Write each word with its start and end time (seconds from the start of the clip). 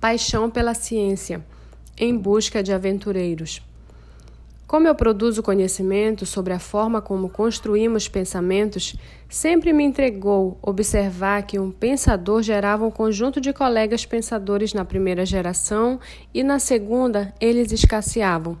Paixão 0.00 0.50
pela 0.50 0.74
ciência, 0.74 1.44
em 1.98 2.16
busca 2.16 2.62
de 2.62 2.72
aventureiros. 2.72 3.62
Como 4.66 4.86
eu 4.88 4.94
produzo 4.94 5.42
conhecimento 5.42 6.26
sobre 6.26 6.52
a 6.52 6.58
forma 6.58 7.00
como 7.00 7.30
construímos 7.30 8.08
pensamentos, 8.08 8.96
sempre 9.28 9.72
me 9.72 9.84
entregou 9.84 10.58
observar 10.60 11.44
que 11.44 11.58
um 11.58 11.70
pensador 11.70 12.42
gerava 12.42 12.84
um 12.84 12.90
conjunto 12.90 13.40
de 13.40 13.52
colegas 13.52 14.04
pensadores 14.04 14.74
na 14.74 14.84
primeira 14.84 15.24
geração 15.24 16.00
e 16.34 16.42
na 16.42 16.58
segunda 16.58 17.32
eles 17.40 17.72
escasseavam. 17.72 18.58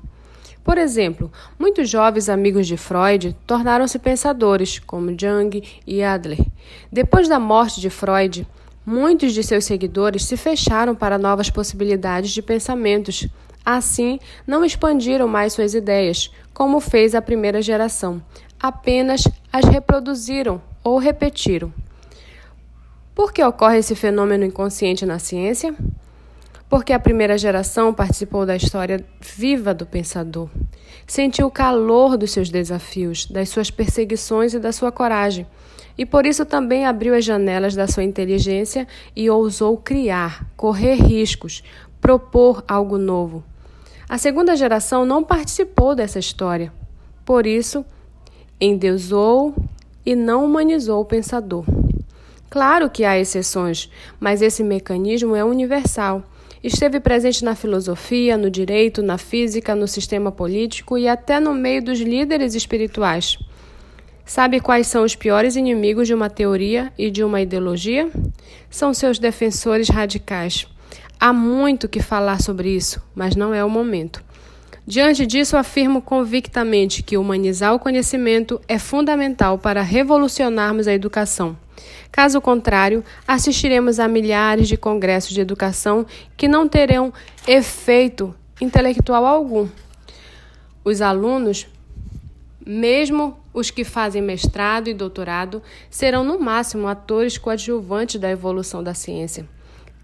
Por 0.62 0.78
exemplo, 0.78 1.30
muitos 1.58 1.90
jovens 1.90 2.28
amigos 2.28 2.66
de 2.66 2.76
Freud 2.76 3.36
tornaram-se 3.46 3.98
pensadores, 3.98 4.78
como 4.78 5.10
Jung 5.10 5.62
e 5.86 6.02
Adler. 6.02 6.44
Depois 6.90 7.28
da 7.28 7.38
morte 7.38 7.80
de 7.80 7.90
Freud, 7.90 8.46
Muitos 8.88 9.32
de 9.32 9.42
seus 9.42 9.64
seguidores 9.64 10.24
se 10.26 10.36
fecharam 10.36 10.94
para 10.94 11.18
novas 11.18 11.50
possibilidades 11.50 12.30
de 12.30 12.40
pensamentos. 12.40 13.26
Assim, 13.64 14.20
não 14.46 14.64
expandiram 14.64 15.26
mais 15.26 15.54
suas 15.54 15.74
ideias, 15.74 16.30
como 16.54 16.78
fez 16.78 17.12
a 17.12 17.20
primeira 17.20 17.60
geração, 17.60 18.22
apenas 18.60 19.24
as 19.52 19.64
reproduziram 19.64 20.62
ou 20.84 20.98
repetiram. 20.98 21.74
Por 23.12 23.32
que 23.32 23.42
ocorre 23.42 23.78
esse 23.78 23.96
fenômeno 23.96 24.44
inconsciente 24.44 25.04
na 25.04 25.18
ciência? 25.18 25.74
Porque 26.68 26.92
a 26.92 26.98
primeira 26.98 27.38
geração 27.38 27.94
participou 27.94 28.44
da 28.44 28.56
história 28.56 29.04
viva 29.20 29.72
do 29.72 29.86
pensador, 29.86 30.48
sentiu 31.06 31.46
o 31.46 31.50
calor 31.50 32.16
dos 32.16 32.32
seus 32.32 32.50
desafios, 32.50 33.26
das 33.26 33.48
suas 33.48 33.70
perseguições 33.70 34.52
e 34.52 34.58
da 34.58 34.72
sua 34.72 34.90
coragem 34.90 35.46
e 35.98 36.04
por 36.04 36.26
isso 36.26 36.44
também 36.44 36.84
abriu 36.84 37.14
as 37.14 37.24
janelas 37.24 37.74
da 37.74 37.86
sua 37.86 38.04
inteligência 38.04 38.86
e 39.14 39.30
ousou 39.30 39.76
criar, 39.76 40.46
correr 40.56 40.94
riscos, 40.94 41.62
propor 42.00 42.62
algo 42.68 42.98
novo. 42.98 43.42
A 44.08 44.18
segunda 44.18 44.54
geração 44.54 45.04
não 45.06 45.24
participou 45.24 45.94
dessa 45.94 46.18
história, 46.18 46.72
por 47.24 47.46
isso 47.46 47.84
endeusou 48.60 49.54
e 50.04 50.14
não 50.14 50.44
humanizou 50.44 51.00
o 51.00 51.04
pensador. 51.04 51.64
Claro 52.48 52.88
que 52.88 53.04
há 53.04 53.18
exceções, 53.18 53.90
mas 54.20 54.40
esse 54.40 54.62
mecanismo 54.62 55.34
é 55.34 55.44
universal. 55.44 56.22
Esteve 56.66 56.98
presente 56.98 57.44
na 57.44 57.54
filosofia, 57.54 58.36
no 58.36 58.50
direito, 58.50 59.00
na 59.00 59.16
física, 59.16 59.72
no 59.72 59.86
sistema 59.86 60.32
político 60.32 60.98
e 60.98 61.06
até 61.06 61.38
no 61.38 61.54
meio 61.54 61.80
dos 61.80 62.00
líderes 62.00 62.56
espirituais. 62.56 63.38
Sabe 64.24 64.58
quais 64.58 64.88
são 64.88 65.04
os 65.04 65.14
piores 65.14 65.54
inimigos 65.54 66.08
de 66.08 66.14
uma 66.14 66.28
teoria 66.28 66.92
e 66.98 67.08
de 67.08 67.22
uma 67.22 67.40
ideologia? 67.40 68.10
São 68.68 68.92
seus 68.92 69.16
defensores 69.20 69.88
radicais. 69.88 70.66
Há 71.20 71.32
muito 71.32 71.88
que 71.88 72.02
falar 72.02 72.42
sobre 72.42 72.70
isso, 72.70 73.00
mas 73.14 73.36
não 73.36 73.54
é 73.54 73.64
o 73.64 73.70
momento. 73.70 74.24
Diante 74.86 75.26
disso, 75.26 75.56
afirmo 75.56 76.00
convictamente 76.00 77.02
que 77.02 77.16
humanizar 77.16 77.74
o 77.74 77.78
conhecimento 77.78 78.60
é 78.68 78.78
fundamental 78.78 79.58
para 79.58 79.82
revolucionarmos 79.82 80.86
a 80.86 80.92
educação. 80.92 81.56
Caso 82.12 82.40
contrário, 82.40 83.04
assistiremos 83.26 83.98
a 83.98 84.06
milhares 84.06 84.68
de 84.68 84.76
congressos 84.76 85.34
de 85.34 85.40
educação 85.40 86.06
que 86.36 86.46
não 86.46 86.68
terão 86.68 87.12
efeito 87.46 88.34
intelectual 88.60 89.26
algum. 89.26 89.68
Os 90.84 91.02
alunos 91.02 91.66
mesmo 92.66 93.38
os 93.54 93.70
que 93.70 93.84
fazem 93.84 94.20
mestrado 94.20 94.88
e 94.88 94.94
doutorado 94.94 95.62
serão, 95.88 96.24
no 96.24 96.38
máximo, 96.38 96.88
atores 96.88 97.38
coadjuvantes 97.38 98.20
da 98.20 98.30
evolução 98.30 98.82
da 98.82 98.92
ciência. 98.92 99.48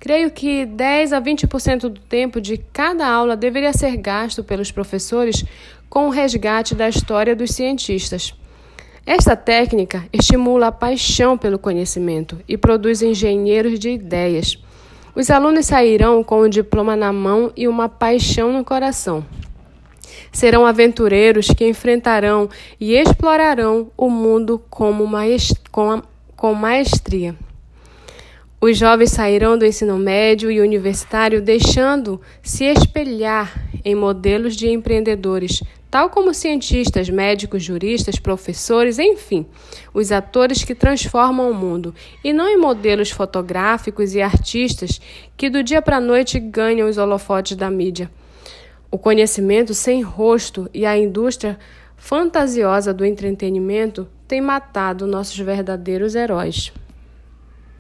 Creio 0.03 0.33
que 0.33 0.67
10 0.67 1.13
a 1.13 1.23
20% 1.23 1.83
do 1.83 2.01
tempo 2.01 2.41
de 2.41 2.59
cada 2.73 3.07
aula 3.07 3.37
deveria 3.37 3.73
ser 3.73 3.97
gasto 3.97 4.43
pelos 4.43 4.73
professores 4.73 5.45
com 5.89 6.09
o 6.09 6.11
resgate 6.11 6.75
da 6.75 6.89
história 6.89 7.37
dos 7.37 7.53
cientistas. 7.53 8.35
Esta 9.07 9.37
técnica 9.37 10.05
estimula 10.13 10.67
a 10.67 10.73
paixão 10.73 11.39
pelo 11.39 11.57
conhecimento 11.57 12.37
e 12.49 12.59
produz 12.59 13.01
engenheiros 13.01 13.79
de 13.79 13.91
ideias. 13.91 14.59
Os 15.15 15.31
alunos 15.31 15.67
sairão 15.67 16.25
com 16.25 16.41
o 16.41 16.49
diploma 16.49 16.97
na 16.97 17.13
mão 17.13 17.53
e 17.57 17.69
uma 17.69 17.89
paixão 17.89 18.53
no 18.53 18.65
coração. 18.65 19.25
Serão 20.33 20.67
aventureiros 20.67 21.47
que 21.47 21.65
enfrentarão 21.65 22.51
e 22.81 22.95
explorarão 22.95 23.93
o 23.97 24.11
mundo 24.11 24.61
como 24.69 25.07
maest 25.07 25.55
com, 25.71 26.03
com 26.35 26.55
maestria. 26.55 27.37
Os 28.65 28.79
jovens 28.79 29.11
sairão 29.11 29.59
do 29.59 29.67
ensino 29.67 29.99
médio 29.99 30.49
e 30.49 30.61
universitário 30.61 31.43
deixando 31.43 32.21
se 32.45 32.63
espelhar 32.63 33.53
em 33.85 33.93
modelos 33.93 34.55
de 34.55 34.69
empreendedores, 34.69 35.65
tal 35.91 36.09
como 36.11 36.33
cientistas, 36.33 37.11
médicos, 37.11 37.65
juristas, 37.65 38.21
professores, 38.21 39.01
enfim, 39.01 39.45
os 39.93 40.13
atores 40.13 40.63
que 40.63 40.77
transformam 40.77 41.51
o 41.51 41.55
mundo, 41.55 41.93
e 42.23 42.33
não 42.33 42.49
em 42.49 42.57
modelos 42.57 43.11
fotográficos 43.11 44.15
e 44.15 44.23
artistas 44.23 45.01
que 45.37 45.51
do 45.51 45.61
dia 45.65 45.83
para 45.83 45.97
a 45.97 46.01
noite 46.01 46.39
ganham 46.39 46.89
os 46.89 46.99
holofotes 46.99 47.57
da 47.57 47.69
mídia. 47.69 48.09
O 48.93 48.97
conhecimento 48.97 49.75
sem 49.75 50.03
rosto 50.03 50.71
e 50.73 50.87
a 50.87 50.97
indústria 50.97 51.59
fantasiosa 51.97 52.95
do 52.95 53.05
entretenimento 53.05 54.07
têm 54.29 54.41
matado 54.41 55.05
nossos 55.05 55.37
verdadeiros 55.37 56.15
heróis. 56.15 56.73